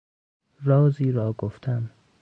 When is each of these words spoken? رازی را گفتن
رازی 0.63 1.11
را 1.11 1.31
گفتن 1.33 1.89